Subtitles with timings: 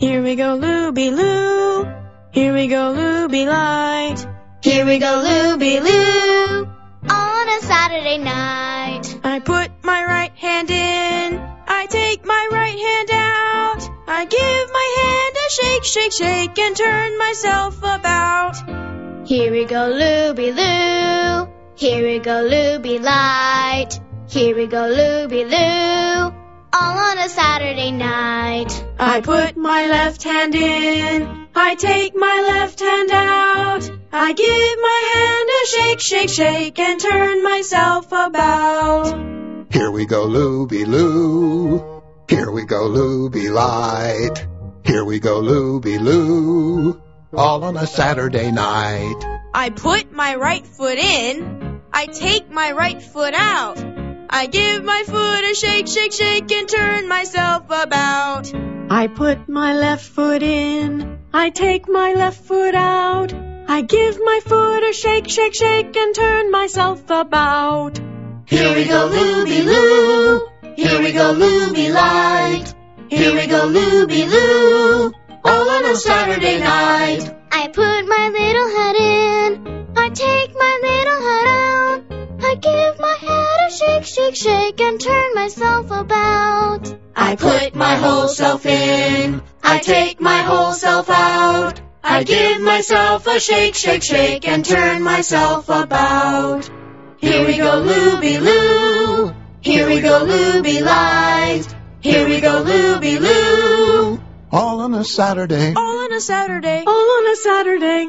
[0.00, 1.84] Here we go, Looby Loo.
[2.30, 4.26] Here we go, Looby Light.
[4.62, 6.66] Here we go, Looby Loo.
[7.06, 9.20] On a Saturday night.
[9.22, 11.38] I put my right hand in.
[11.68, 13.90] I take my right hand out.
[14.08, 18.56] I give my hand a shake, shake, shake, and turn myself about.
[19.28, 21.52] Here we go, Looby Loo.
[21.74, 24.00] Here we go, Looby Light.
[24.28, 26.32] Here we go, Looby Loo.
[26.72, 28.49] All on a Saturday night.
[29.02, 31.48] I put my left hand in.
[31.54, 33.90] I take my left hand out.
[34.12, 39.06] I give my hand a shake, shake, shake, and turn myself about.
[39.72, 42.02] Here we go, Looby Loo.
[42.28, 44.46] Here we go, Looby Light.
[44.84, 47.00] Here we go, Looby Loo.
[47.32, 49.16] All on a Saturday night.
[49.54, 51.80] I put my right foot in.
[51.90, 53.82] I take my right foot out.
[54.28, 58.52] I give my foot a shake, shake, shake, and turn myself about.
[58.92, 61.20] I put my left foot in.
[61.32, 63.32] I take my left foot out.
[63.68, 68.00] I give my foot a shake, shake, shake, and turn myself about.
[68.46, 70.40] Here we go, Looby Loo.
[70.74, 72.74] Here we go, Looby Light.
[73.08, 75.12] Here we go, Looby Loo.
[75.44, 77.32] All on a Saturday night.
[77.52, 79.94] I put my little head in.
[79.96, 82.00] I take my little head out.
[82.42, 86.59] I give my head a shake, shake, shake, and turn myself about.
[87.30, 89.40] I put my whole self in.
[89.62, 91.80] I take my whole self out.
[92.02, 96.68] I give myself a shake, shake, shake, and turn myself about.
[97.18, 99.32] Here we go, Looby Loo.
[99.60, 101.68] Here we go, Looby Light.
[102.00, 104.20] Here we go, Looby Loo.
[104.50, 105.72] All on a Saturday.
[105.76, 106.82] All on a Saturday.
[106.84, 108.08] All on a Saturday.